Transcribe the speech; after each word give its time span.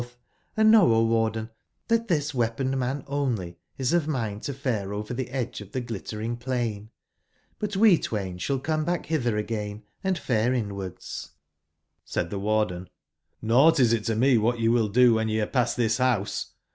Hnd 0.57 0.69
know, 0.69 0.95
O 0.95 1.19
(Harden, 1.21 1.51
tbat 1.87 2.07
tbis 2.07 2.33
weaponed 2.33 2.73
manonlyisof 2.73 4.07
mind 4.07 4.41
to 4.41 4.51
fare 4.55 4.93
over 4.93 5.13
tbe 5.13 5.27
edge 5.29 5.61
of 5.61 5.67
tbe 5.73 5.91
6 5.91 5.91
littering 5.91 6.37
plain; 6.37 6.89
but 7.59 7.75
we 7.75 7.89
107 7.89 8.01
twain 8.01 8.37
shall 8.39 8.57
come 8.57 8.83
back 8.83 9.05
bitbcr 9.05 9.37
again, 9.37 9.83
& 10.03 10.17
fare 10.19 10.55
inwards" 10.55 11.33
jpSaid 12.07 12.31
tbe 12.31 12.41
(Harden: 12.43 12.89
''J^ougbt 13.43 13.79
is 13.79 13.93
it 13.93 14.03
to 14.05 14.15
me 14.15 14.37
wbat 14.37 14.57
ye 14.59 14.69
will 14.69 14.89
do 14.89 15.13
wben 15.13 15.29
ye 15.29 15.39
are 15.39 15.45
past 15.45 15.77
tbis 15.77 15.99
bouse. 15.99 16.47